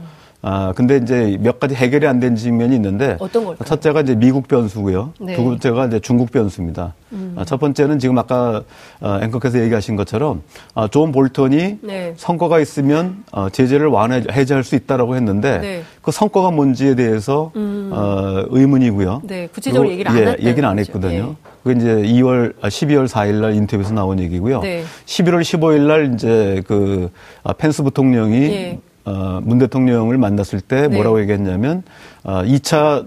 [0.49, 3.17] 아, 근데 이제 몇 가지 해결이 안 된 측면이 있는데.
[3.19, 3.67] 어떤 걸까요?
[3.67, 5.13] 첫째가 이제 미국 변수고요.
[5.21, 5.35] 네.
[5.35, 6.95] 두 번째가 이제 중국 변수입니다.
[7.13, 7.35] 음.
[7.37, 8.63] 아, 첫 번째는 지금 아까
[9.01, 10.43] 어, 앵커께서 얘기하신 것처럼
[10.75, 12.15] 아, 존 볼턴이 네.
[12.17, 15.83] 성과가 있으면 어, 제재를 완화 해제할 수 있다라고 했는데 네.
[16.01, 17.91] 그 성과가 뭔지에 대해서 음.
[17.93, 19.23] 어, 의문이고요.
[19.25, 21.11] 네, 구체적으로 얘기를 안 예, 얘기는 안 했거든요.
[21.27, 21.37] 네.
[21.65, 21.89] 그게 이제
[22.23, 24.61] 2월, 12월 아, 4일 날 인터뷰에서 나온 얘기고요.
[24.61, 24.85] 네.
[25.07, 27.11] 11월 15일 날 이제 그
[27.43, 28.79] 아, 펜스 부통령이 예.
[29.07, 30.89] 어, 문 대통령을 만났을 때 네.
[30.89, 31.23] 뭐라고 네.
[31.23, 31.83] 얘기했냐면
[32.25, 33.07] 어, 2차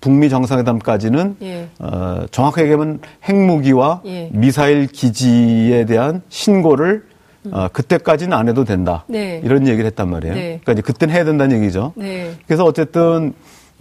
[0.00, 1.68] 북미 정상회담까지는 예.
[1.78, 4.30] 어, 정확하게 얘기하면 핵무기와 예.
[4.32, 7.04] 미사일 기지에 대한 신고를
[7.44, 7.50] 음.
[7.54, 9.04] 어, 그때까지는 안 해도 된다.
[9.06, 9.40] 네.
[9.44, 10.34] 이런 얘기를 했단 말이에요.
[10.34, 10.40] 네.
[10.64, 11.92] 그러니까 이제 그때는 해야 된다는 얘기죠.
[11.94, 12.32] 네.
[12.46, 13.34] 그래서 어쨌든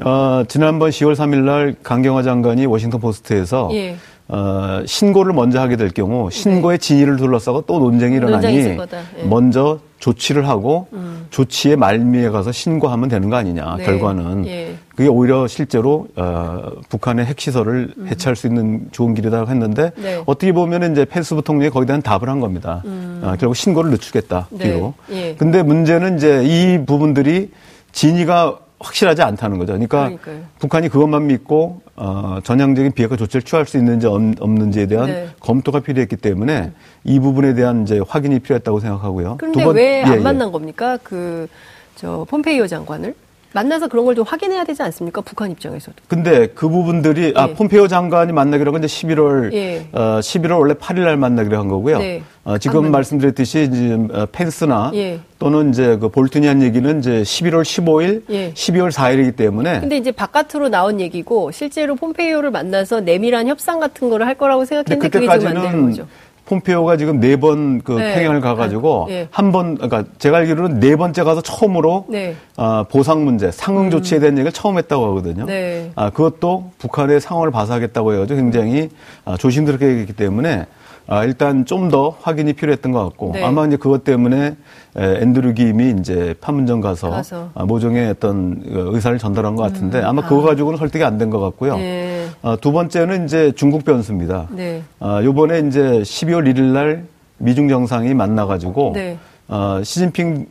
[0.03, 3.95] 어, 지난번 10월 3일 날 강경화 장관이 워싱턴 포스트에서 예.
[4.27, 6.81] 어, 신고를 먼저 하게 될 경우 신고의 네.
[6.81, 8.77] 진위를 둘러싸고 또 논쟁이 일어나니 예.
[9.23, 11.25] 먼저 조치를 하고 음.
[11.31, 13.85] 조치의 말미에 가서 신고하면 되는 거 아니냐 네.
[13.85, 14.75] 결과는 예.
[14.89, 18.07] 그게 오히려 실제로 어, 북한의 핵시설을 음.
[18.07, 20.21] 해체할 수 있는 좋은 길이다 했는데 네.
[20.27, 22.83] 어떻게 보면 이제 펜스 부통령이 거기에 대한 답을 한 겁니다.
[22.85, 23.19] 음.
[23.23, 24.93] 어, 결국 신고를 늦추겠다 뒤로.
[25.07, 25.29] 네.
[25.29, 25.35] 예.
[25.35, 27.49] 근데 문제는 이제 이 부분들이
[27.91, 29.73] 진위가 확실하지 않다는 거죠.
[29.73, 30.39] 그러니까 그러니까요.
[30.59, 35.29] 북한이 그것만 믿고 어, 전향적인 비핵화 조치를 취할 수 있는지 없는지에 대한 네.
[35.39, 36.75] 검토가 필요했기 때문에 음.
[37.03, 39.37] 이 부분에 대한 이제 확인이 필요했다고 생각하고요.
[39.37, 40.97] 그런데 왜안 예, 예, 만난 겁니까?
[41.03, 41.47] 그
[41.95, 43.15] 저 폼페이오 장관을?
[43.55, 45.19] 만나서 그런 걸 좀 확인해야 되지 않습니까?
[45.21, 45.95] 북한 입장에서도.
[46.07, 47.51] 근데 그 부분들이 아, 예.
[47.51, 49.87] 아 폼페이오 장관이 만나기로 한건 11월 예.
[49.91, 51.97] 어, 11월 원래 8일 날 만나기로 한 거고요.
[51.99, 52.21] 네.
[52.45, 55.19] 어, 지금 말씀드렸듯이 이제 어, 펜스나 예.
[55.39, 58.53] 또는 이제 그 볼튼이 한 얘기는 이제 11월 15일, 예.
[58.53, 59.81] 12월 4일이기 때문에.
[59.81, 65.09] 근데 이제 바깥으로 나온 얘기고 실제로 폼페이오를 만나서 내밀한 협상 같은 거를 할 거라고 생각했는데
[65.09, 66.07] 그게 지금 안 되는 거죠.
[66.45, 68.15] 폼페오가 지금 네 번그 네.
[68.15, 69.27] 평양을 가가지고 네.
[69.31, 72.35] 한번 그러니까 제가 알기로는 네 번째 가서 처음으로 네.
[72.57, 74.37] 어, 보상 문제, 상응 조치에 대한 음.
[74.39, 75.45] 얘기를 처음 했다고 하거든요.
[75.45, 75.91] 네.
[75.95, 78.89] 아 그것도 북한의 상황을 봐서 하겠다고 해가지고 굉장히
[79.25, 80.65] 아, 조심스럽게 얘기했기 때문에
[81.07, 83.43] 아, 일단 좀 더 확인이 필요했던 것 같고 네.
[83.43, 84.55] 아마 이제 그것 때문에
[84.97, 87.49] 에, 앤드류 김이 이제 판문점 가서, 가서.
[87.53, 90.05] 아, 모종의 어떤 그 의사를 전달한 것 같은데 음.
[90.05, 90.27] 아마 아.
[90.27, 91.77] 그거 가지고는 설득이 안 된 것 같고요.
[91.77, 92.14] 네.
[92.41, 94.47] 아, 두 번째는 이제 중국 변수입니다.
[94.51, 94.81] 네.
[94.99, 97.05] 아, 요번에 이제 12월 1일 날
[97.37, 99.17] 미중 정상이 만나가지고 네.
[99.47, 100.47] 아, 시진핑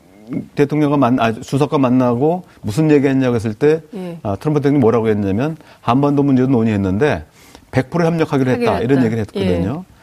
[0.54, 4.18] 대통령과 만, 아, 수석과 만나고 무슨 얘기했냐고 했을 때 예.
[4.22, 7.24] 아, 트럼프 대통령이 뭐라고 했냐면 한반도 문제도 논의했는데
[7.70, 9.84] 100% 협력하기로 했다 이런 얘기를 했거든요.
[9.88, 9.94] 예.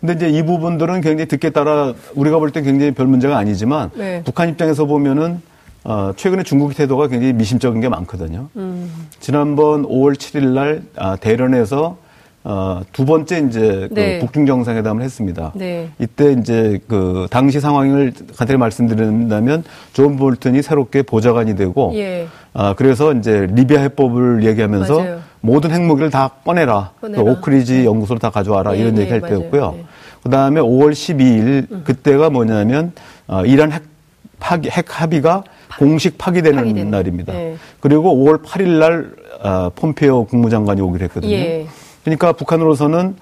[0.00, 4.22] 근데 이제 이 부분들은 굉장히 듣기에 따라 우리가 볼 때 굉장히 별 문제가 아니지만 네.
[4.24, 5.40] 북한 입장에서 보면은
[5.88, 8.48] 어, 최근에 중국 태도가 굉장히 미심적인 게 많거든요.
[8.56, 8.90] 음.
[9.20, 11.96] 지난번 5월 7일 날 아, 대련에서
[12.42, 14.18] 어, 두 번째 이제 그 네.
[14.18, 15.52] 그 북중 정상회담을 했습니다.
[15.54, 15.90] 네.
[16.00, 22.26] 이때 이제 그 당시 상황을 간단히 말씀드린다면 존 볼튼이 새롭게 보좌관이 되고 예.
[22.52, 25.20] 아, 그래서 이제 리비아 해법을 얘기하면서 맞아요.
[25.40, 26.90] 모든 핵무기를 다 꺼내라.
[27.00, 27.22] 꺼내라.
[27.22, 27.84] 오크리지 네.
[27.84, 28.74] 연구소로 다 가져와라.
[28.74, 29.74] 예, 이런 예, 얘기 할 때였고요.
[29.78, 29.84] 예.
[30.24, 31.82] 그 다음에 5월 12일 음.
[31.84, 32.90] 그때가 뭐냐면
[33.28, 33.84] 어, 이란 핵
[34.40, 36.90] 파기, 핵 합의가 파, 공식 파기되는, 파기되는.
[36.90, 37.34] 날입니다.
[37.34, 37.56] 예.
[37.80, 39.10] 그리고 5월 8일 날
[39.42, 41.32] 어, 폼페오 국무장관이 오기로 했거든요.
[41.32, 41.66] 예.
[42.04, 43.16] 그러니까 북한으로서는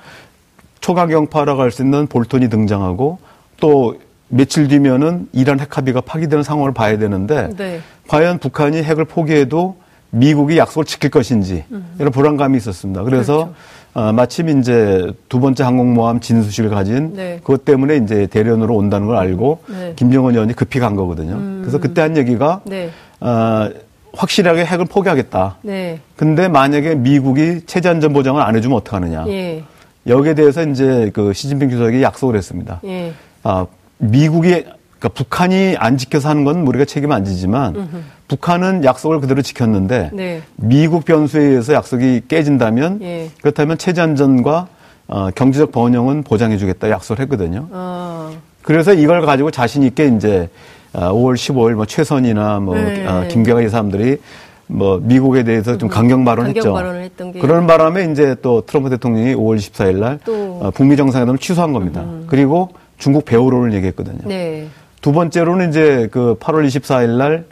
[0.81, 3.19] 초강경파라고 할 수 있는 볼턴이 등장하고
[3.59, 3.97] 또
[4.29, 7.81] 며칠 뒤면은 이란 핵 합의가 파기되는 상황을 봐야 되는데 네.
[8.09, 9.77] 과연 북한이 핵을 포기해도
[10.11, 11.95] 미국이 약속을 지킬 것인지 음.
[11.99, 13.03] 이런 불안감이 있었습니다.
[13.05, 13.55] 그래서 그렇죠.
[13.95, 17.39] 어, 마침 이제 두 번째 항공모함 진수식을 가진 네.
[17.43, 19.93] 그것 때문에 이제 대련으로 온다는 걸 알고 네.
[19.95, 21.35] 김정은 의원이 급히 간 거거든요.
[21.35, 21.59] 음.
[21.63, 22.91] 그래서 그때 한 얘기가 네.
[23.21, 23.71] 어,
[24.13, 25.59] 확실하게 핵을 포기하겠다.
[25.63, 26.01] 네.
[26.17, 29.27] 근데 만약에 미국이 체제 안전 보장을 안 해주면 어떡하느냐.
[29.29, 29.63] 예.
[30.07, 32.81] 여기에 대해서 이제 그 시진핑 주석이 약속을 했습니다.
[32.85, 33.13] 예.
[33.45, 33.67] 아,
[33.99, 34.65] 미국이
[35.05, 37.97] 그러니까 북한이 안 지켜서 하는 건 우리가 책임 안 지지만 음흠.
[38.35, 40.43] 북한은 약속을 그대로 지켰는데 네.
[40.57, 43.31] 미국 변수에 의해서 약속이 깨진다면 예.
[43.41, 44.67] 그렇다면 체제 안전과
[45.07, 47.69] 어, 경제적 번영은 보장해주겠다 약속을 했거든요.
[47.71, 48.33] 어.
[48.63, 50.49] 그래서 이걸 가지고 자신 있게 이제
[50.95, 53.07] 5월 아, 15일 뭐 최선이나 뭐 네.
[53.07, 54.19] 아, 김경아 이 사람들이
[54.67, 56.73] 뭐 미국에 대해서 좀 강경 발언했죠.
[56.73, 57.39] 강경 했던 게.
[57.39, 62.01] 그런 바람에 이제 또 트럼프 대통령이 5월 14일 날 어, 북미 정상회담을 취소한 겁니다.
[62.01, 62.25] 음.
[62.27, 64.21] 그리고 중국 배우로를 얘기했거든요.
[64.25, 64.67] 네.
[65.03, 67.45] 두 번째로는 이제 그 8월 24일 날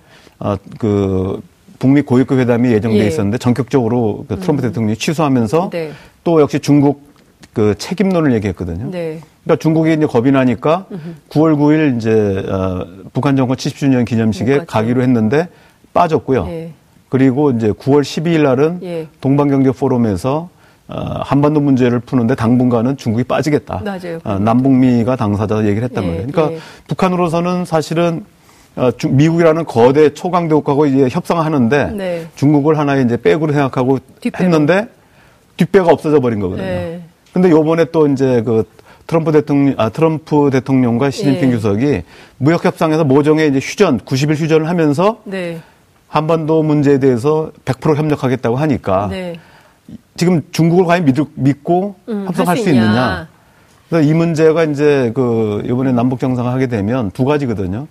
[0.43, 1.41] 어, 그
[1.79, 3.07] 북미 고위급 회담이 예정돼 예.
[3.07, 4.69] 있었는데 전격적으로 그 트럼프 음.
[4.69, 5.93] 대통령이 취소하면서 네.
[6.25, 7.13] 또 역시 중국
[7.53, 8.91] 그 책임론을 얘기했거든요.
[8.91, 9.21] 네.
[9.45, 11.01] 그러니까 중국이 이제 겁이 나니까 음흠.
[11.31, 15.49] 9월 9일 이제 어, 북한 정권 70주년 기념식에 네, 가기로 했는데
[15.93, 16.47] 빠졌고요.
[16.49, 16.73] 예.
[17.09, 19.09] 그리고 이제 9월 12일 날은 예.
[19.21, 20.49] 동방경제 포럼에서
[20.89, 23.83] 어, 한반도 문제를 푸는데 당분간은 중국이 빠지겠다.
[23.85, 24.19] 맞아요.
[24.25, 26.09] 어, 남북미가 당사자 얘기를 했단 예.
[26.09, 26.27] 말이에요.
[26.29, 26.61] 그러니까 예.
[26.89, 28.25] 북한으로서는 사실은
[29.09, 32.27] 미국이라는 거대 초강대국하고 이제 협상을 하는데 네.
[32.37, 34.45] 중국을 하나의 이제 백으로 생각하고 뒷배로.
[34.45, 34.89] 했는데
[35.57, 36.67] 뒷배가 없어져 버린 거거든요.
[36.67, 37.03] 네.
[37.33, 38.65] 근데 요번에 또 이제 그
[39.07, 41.53] 트럼프 대통령, 아, 트럼프 대통령과 시진핑 예.
[41.53, 42.03] 주석이
[42.39, 45.61] 무역 협상에서 모종의 이제 휴전, 90일 휴전을 하면서 네.
[46.09, 49.39] 한반도 문제에 대해서 100% 협력하겠다고 하니까 네.
[50.17, 53.29] 지금 중국을 과연 믿, 믿고 음, 협상할 수, 수 있느냐.
[53.89, 57.87] 그래서 이 문제가 이제 그 이번에 남북 정상을 하게 되면 두 가지거든요.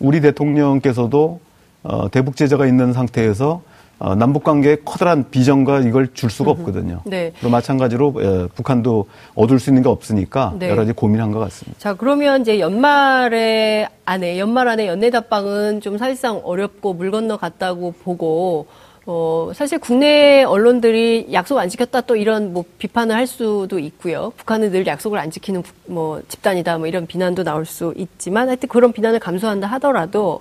[0.00, 1.40] 우리 대통령께서도
[1.82, 3.62] 어, 대북 제재가 있는 상태에서
[3.98, 7.00] 어, 남북 관계에 커다란 비전과 이걸 줄 수가 없거든요.
[7.06, 7.32] 네.
[7.40, 10.66] 또 마찬가지로 예, 북한도 얻을 수 있는 게 없으니까 네.
[10.66, 11.78] 여러 가지 고민한 것 같습니다.
[11.78, 17.92] 자, 그러면 이제 연말에 안에 연말 안에 연내 답방은 좀 사실상 어렵고 물 건너 갔다고
[17.92, 18.66] 보고
[19.08, 24.32] 어, 사실 국내 언론들이 약속 안 지켰다 또 이런 뭐 비판을 할 수도 있고요.
[24.36, 28.92] 북한은 늘 약속을 안 지키는 뭐 집단이다 뭐 이런 비난도 나올 수 있지만 하여튼 그런
[28.92, 30.40] 비난을 감수한다 하더라도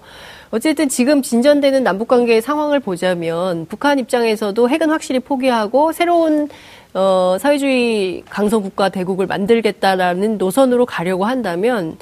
[0.49, 6.49] 어쨌든 지금 진전되는 남북 관계의 상황을 보자면 북한 입장에서도 핵은 확실히 포기하고 새로운
[6.95, 11.97] 어, 사회주의 강성 국가 대국을 만들겠다라는 노선으로 가려고 한다면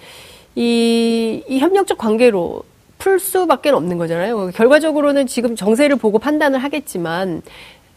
[0.56, 2.64] 이, 이 협력적 관계로
[3.04, 4.52] 풀 수밖에 없는 거잖아요.
[4.52, 7.42] 결과적으로는 지금 정세를 보고 판단을 하겠지만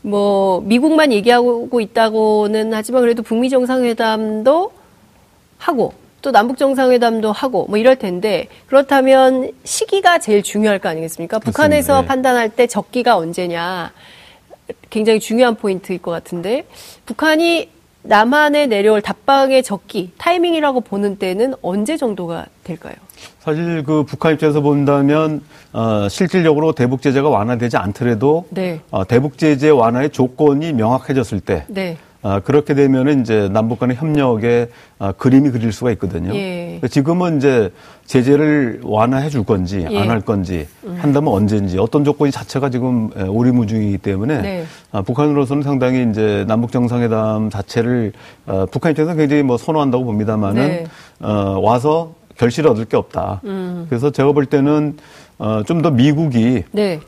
[0.03, 4.73] 뭐 미국만 얘기하고 있다고는 하지만 그래도 북미 정상회담도
[5.59, 5.93] 하고
[6.23, 11.39] 또 남북 정상회담도 하고 뭐 이럴 텐데 그렇다면 시기가 제일 중요할 거 아니겠습니까?
[11.39, 11.57] 그렇습니다.
[11.57, 12.07] 북한에서 네.
[12.09, 13.93] 판단할 때 적기가 언제냐
[14.91, 16.67] 굉장히 중요한 포인트일 것 같은데
[17.05, 17.76] 북한이
[18.09, 22.95] 남한에 내려올 답방의 적기 타이밍이라고 보는 때는 언제 정도가 될까요?
[23.41, 25.43] 사실 그 북한 입장에서 본다면
[25.73, 28.81] 어, 실질적으로 대북 제재가 완화되지 않더라도 네.
[28.91, 31.97] 어, 대북 제재 완화의 조건이 명확해졌을 때 네.
[32.27, 36.35] 어, 그렇게 되면은 이제 남북 간의 협력의 어, 그림이 그릴 수가 있거든요.
[36.35, 36.81] 예.
[36.91, 37.71] 지금은 이제
[38.07, 39.97] 제재를 완화해 줄 건지 예.
[39.97, 40.97] 안할 건지 음.
[40.99, 44.65] 한다면 언제인지 어떤 조건이 자체가 지금 오리무중이기 때문에 네.
[44.91, 48.13] 어, 북한으로서는 상당히 이제 남북 정상회담 자체를
[48.47, 50.87] 어, 북한 입장에서 굉장히 뭐 선호한다고 봅니다만은 네.
[51.21, 53.41] 어, 와서 결실을 얻을 게 없다.
[53.45, 53.87] 음.
[53.89, 54.97] 그래서 제가 볼 때는
[55.39, 56.99] 어, 좀 더 미국이 네.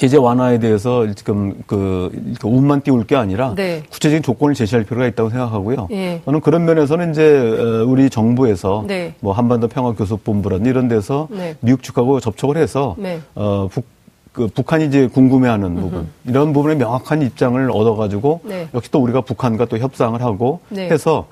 [0.00, 2.10] 제재 완화에 대해서 지금 그
[2.42, 3.82] 운만 띄울 게 아니라 네.
[3.90, 5.88] 구체적인 조건을 제시할 필요가 있다고 생각하고요.
[5.90, 6.22] 예.
[6.24, 9.12] 저는 그런 면에서는 이제 어, 우리 정부에서 네.
[9.20, 11.54] 뭐 한반도 평화교섭본부라든 이런 데서 네.
[11.60, 13.20] 미국 측하고 접촉을 해서 네.
[13.34, 13.84] 어, 북,
[14.32, 16.06] 그 북한이 이제 궁금해하는 부분 음흠.
[16.24, 18.68] 이런 부분에 명확한 입장을 얻어가지고 네.
[18.72, 20.88] 역시 또 우리가 북한과 또 협상을 하고 네.
[20.88, 21.26] 해서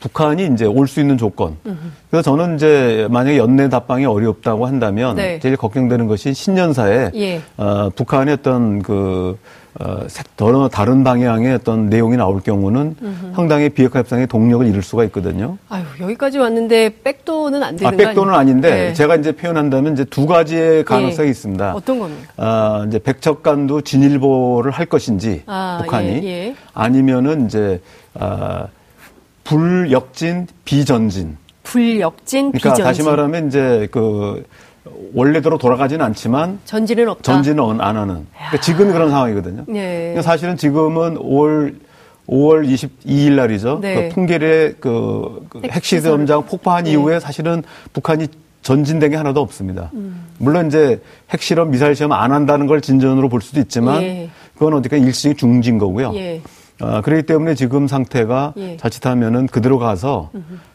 [0.00, 1.56] 북한이 이제 올 수 있는 조건.
[2.10, 5.38] 그래서 저는 이제 만약에 연내 답방이 어렵다고 한다면 네.
[5.38, 7.40] 제일 걱정되는 것이 신년사에 예.
[7.56, 9.38] 어, 북한의 어떤 그
[9.78, 13.32] 어, 더 다른 방향의 어떤 내용이 나올 경우는 음흠.
[13.36, 15.58] 상당히 비핵화 협상의 동력을 잃을 수가 있거든요.
[15.68, 18.92] 아유 여기까지 왔는데 백도는 안 되는 아, 백도는 아닌데 네.
[18.94, 21.30] 제가 이제 표현한다면 이제 두 가지의 가능성이 예.
[21.30, 21.74] 있습니다.
[21.74, 22.32] 어떤 겁니까?
[22.36, 26.54] 아, 이제 백척간도 진일보를 할 것인지 아, 북한이 예, 예.
[26.74, 27.80] 아니면은 이제
[28.18, 28.66] 아,
[29.50, 31.36] 불역진 비전진.
[31.64, 32.84] 불역진 그러니까 비전진.
[32.84, 34.44] 다시 말하면 이제 그
[35.12, 37.32] 원래대로 돌아가지는 않지만 전진은 없다.
[37.32, 38.26] 전진은 안 하는.
[38.32, 39.64] 그러니까 지금 그런 상황이거든요.
[39.66, 39.98] 네.
[39.98, 41.74] 그러니까 사실은 지금은 5월
[42.28, 43.80] 5월 22일 날이죠.
[43.82, 44.08] 네.
[44.08, 46.92] 그 풍계리의 그, 그 핵시험장 폭파한 네.
[46.92, 48.28] 이후에 사실은 북한이
[48.62, 49.90] 전진된 게 하나도 없습니다.
[49.94, 50.26] 음.
[50.38, 54.30] 물론 이제 핵실험, 미사일 시험 안 한다는 걸 진전으로 볼 수도 있지만 예.
[54.54, 56.12] 그건 어디까 일시적인 중진 거고요.
[56.14, 56.40] 예.
[56.80, 58.76] 어, 그렇기 때문에 지금 상태가 예.
[58.76, 60.30] 자칫하면은 그대로 가서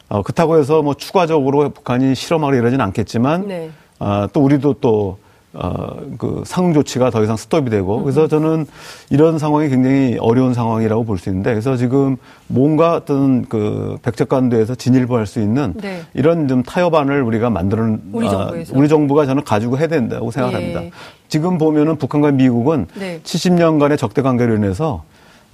[0.08, 3.70] 어, 그렇다고 해서 뭐 추가적으로 북한이 실험하려 이러진 않겠지만 네.
[3.98, 5.18] 어, 또 우리도 또
[5.58, 8.66] 어, 그 상응 조치가 더 이상 스톱이 되고 그래서 저는
[9.08, 15.26] 이런 상황이 굉장히 어려운 상황이라고 볼 수 있는데 그래서 지금 뭔가 어떤 그 백척간도에서 진일보할
[15.26, 16.02] 수 있는 네.
[16.12, 20.84] 이런 좀 타협안을 우리가 만드는 우리, 아, 우리 정부가 저는 가지고 해야 된다고 생각합니다.
[20.84, 20.90] 예.
[21.28, 23.20] 지금 보면은 북한과 미국은 네.
[23.24, 25.04] 70년간의 적대 관계로 인해서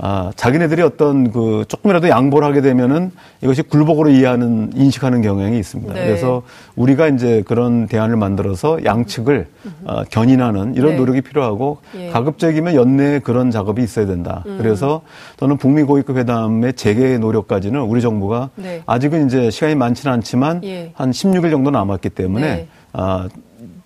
[0.05, 5.95] 아, 자기네들이 어떤 그 조금이라도 양보를 하게 되면은 이것이 굴복으로 이해하는 인식하는 경향이 있습니다.
[5.95, 6.05] 네.
[6.05, 6.43] 그래서
[6.75, 9.47] 우리가 이제 그런 대안을 만들어서 양측을
[9.85, 10.97] 어, 견인하는 이런 네.
[10.97, 12.09] 노력이 필요하고 예.
[12.09, 14.43] 가급적이면 연내에 그런 작업이 있어야 된다.
[14.47, 14.59] 음.
[14.59, 15.03] 그래서
[15.37, 18.83] 저는 북미 고위급 회담의 재개 노력까지는 우리 정부가 네.
[18.87, 20.91] 아직은 이제 시간이 많지는 않지만 예.
[20.95, 22.69] 한 16일 정도 남았기 때문에 네.
[22.93, 23.29] 아,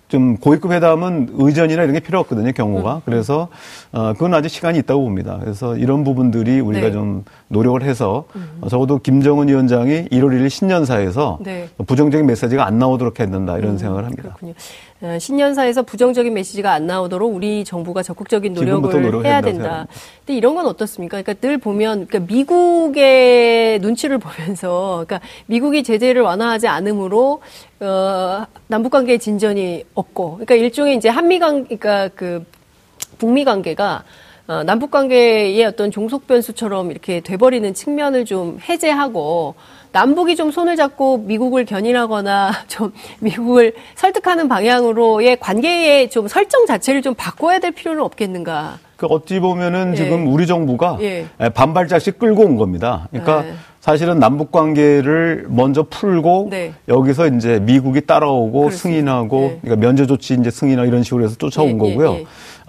[0.07, 2.95] 좀 고위급 회담은 의전이나 이런 게 필요 없거든요, 경우가.
[2.95, 3.01] 음.
[3.05, 3.49] 그래서
[3.91, 5.37] 어 그건 아직 시간이 있다고 봅니다.
[5.41, 6.91] 그래서 이런 부분들이 우리가 네.
[6.93, 8.57] 좀 노력을 해서 음.
[8.61, 11.67] 어, 적어도 김정은 위원장이 1월 1일 신년사에서 네.
[11.85, 13.77] 부정적인 메시지가 안 나오도록 해야 된다 이런 음.
[13.77, 14.23] 생각을 합니다.
[14.23, 14.53] 그렇군요.
[14.99, 19.85] 어, 신년사에서 부정적인 메시지가 안 나오도록 우리 정부가 적극적인 노력을 해야 된다.
[20.25, 21.21] 근데 이런 건 어떻습니까?
[21.21, 27.41] 그러니까 늘 보면 그러니까 미국의 눈치를 보면서 그러니까 미국이 제재를 완화하지 않으므로
[27.79, 32.43] 어, 남북 관계의 진전이 없고 그러니까 일종의 이제 한미 관 그러니까 그
[33.19, 34.03] 북미 관계가
[34.47, 39.53] 어, 남북 관계의 어떤 종속 변수처럼 이렇게 돼버리는 측면을 좀 해제하고
[39.91, 47.13] 남북이 좀 손을 잡고 미국을 견인하거나 좀 미국을 설득하는 방향으로의 관계의 좀 설정 자체를 좀
[47.15, 48.79] 바꿔야 될 필요는 없겠는가?
[48.97, 49.95] 그 어찌 보면은 예.
[49.95, 51.27] 지금 우리 정부가 예.
[51.53, 53.07] 반발짝씩 끌고 온 겁니다.
[53.11, 53.53] 그러니까 예.
[53.79, 56.73] 사실은 남북 관계를 먼저 풀고 네.
[56.89, 58.81] 여기서 이제 미국이 따라오고 그렇습니다.
[58.81, 59.59] 승인하고 네.
[59.61, 62.17] 그러니까 면제 조치 이제 승인하고 이런 식으로 해서 쫓아온 예, 예, 거고요.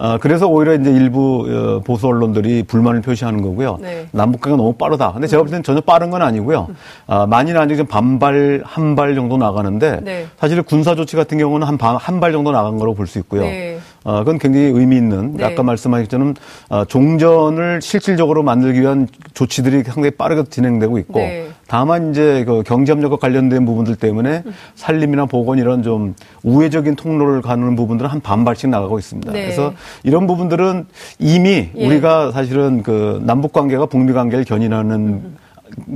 [0.01, 0.05] 예.
[0.05, 3.77] 어, 그래서 오히려 이제 일부 어, 보수 언론들이 불만을 표시하는 거고요.
[3.81, 4.07] 네.
[4.11, 5.11] 남북 관계가 너무 빠르다.
[5.13, 6.67] 근데 제가 볼 때는 전혀 빠른 건 아니고요.
[7.07, 10.25] 어, 만일 아니면 반발 한 발 정도 나가는데 네.
[10.39, 13.41] 사실 군사 조치 같은 경우는 한한 발 정도 나간 거로 볼 수 있고요.
[13.43, 13.79] 네.
[14.03, 15.43] 어, 그건 굉장히 의미 있는 네.
[15.43, 16.33] 아까 말씀하신 것처럼
[16.69, 21.47] 어, 종전을 실질적으로 만들기 위한 조치들이 상당히 빠르게 진행되고 있고 네.
[21.67, 24.43] 다만 이제 그 경제협력과 관련된 부분들 때문에
[24.75, 29.31] 산림이나 보건 이런 좀 우회적인 통로를 가는 부분들은 한 반발씩 나가고 있습니다.
[29.31, 29.43] 네.
[29.43, 30.87] 그래서 이런 부분들은
[31.19, 31.85] 이미 예.
[31.87, 35.37] 우리가 사실은 그 남북 관계가 북미 관계를 견인하는 음.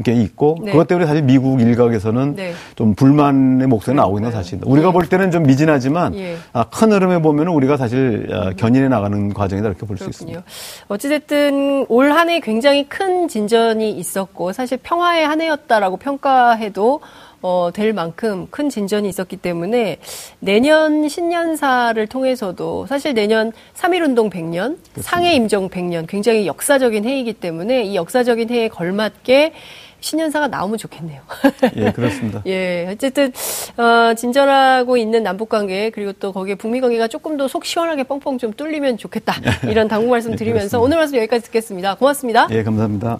[0.04, 0.72] 게 있고 네.
[0.72, 2.54] 그것 때문에 사실 미국 일각에서는 네.
[2.76, 4.70] 좀 불만의 목소리 나오고 있는 사실입니다.
[4.72, 6.38] 우리가 볼 때는 좀 미진하지만 예.
[6.54, 10.44] 아, 큰 흐름에 보면 우리가 사실 아, 견인해 나가는 과정이다 이렇게 볼 수 있습니다.
[10.88, 17.02] 어찌됐든 올 한 해 굉장히 큰 진전이 있었고 사실 평화의 한 해였다라고 평가해도
[17.44, 19.98] 어, 될 만큼 큰 진전이 있었기 때문에
[20.40, 25.02] 내년 신년사를 통해서도 사실 내년 3.1운동 100년, 그렇습니다.
[25.02, 29.52] 상해 임정 100년 굉장히 역사적인 해이기 때문에 이 역사적인 해에 걸맞게
[30.00, 31.22] 신년사가 나오면 좋겠네요.
[31.78, 32.42] 예, 그렇습니다.
[32.46, 33.32] 예, 어쨌든
[33.78, 38.38] 어, 진전하고 있는 남북 관계 그리고 또 거기에 북미 관계가 조금 더 속 시원하게 뻥뻥
[38.38, 39.34] 좀 뚫리면 좋겠다.
[39.70, 41.96] 이런 당부 말씀 예, 드리면서 예, 오늘 말씀 여기까지 듣겠습니다.
[41.96, 42.48] 고맙습니다.
[42.52, 43.20] 예, 감사합니다.